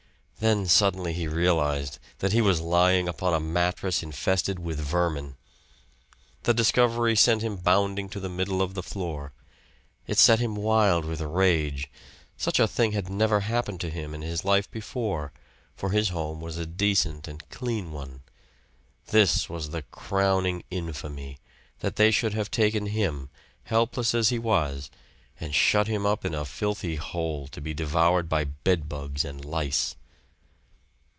Then 0.43 0.65
suddenly 0.65 1.13
he 1.13 1.27
realized 1.27 1.99
that 2.17 2.31
he 2.33 2.41
was 2.41 2.61
lying 2.61 3.07
upon 3.07 3.35
a 3.35 3.39
mattress 3.39 4.01
infested 4.01 4.57
with 4.57 4.79
vermin. 4.79 5.35
The 6.45 6.53
discovery 6.55 7.15
sent 7.15 7.43
him 7.43 7.57
bounding 7.57 8.09
to 8.09 8.19
the 8.19 8.27
middle 8.27 8.59
of 8.59 8.73
the 8.73 8.81
floor. 8.81 9.33
It 10.07 10.17
set 10.17 10.39
him 10.39 10.55
wild 10.55 11.05
with 11.05 11.21
rage. 11.21 11.91
Such 12.37 12.59
a 12.59 12.67
thing 12.67 12.93
had 12.93 13.07
never 13.07 13.41
happened 13.41 13.81
to 13.81 13.91
him 13.91 14.15
in 14.15 14.23
his 14.23 14.43
life 14.43 14.67
before, 14.71 15.31
for 15.75 15.91
his 15.91 16.09
home 16.09 16.41
was 16.41 16.57
a 16.57 16.65
decent 16.65 17.27
and 17.27 17.47
clean 17.51 17.91
one. 17.91 18.23
This 19.11 19.47
was 19.47 19.69
the 19.69 19.83
crowning 19.83 20.63
infamy 20.71 21.37
that 21.81 21.97
they 21.97 22.09
should 22.09 22.33
have 22.33 22.49
taken 22.49 22.87
him, 22.87 23.29
helpless 23.65 24.15
as 24.15 24.29
he 24.29 24.39
was, 24.39 24.89
and 25.39 25.53
shut 25.53 25.85
him 25.85 26.03
up 26.07 26.25
in 26.25 26.33
a 26.33 26.45
filthy 26.45 26.95
hole 26.95 27.47
to 27.49 27.61
be 27.61 27.75
devoured 27.75 28.27
by 28.27 28.45
bedbugs 28.45 29.23
and 29.23 29.45
lice. 29.45 29.95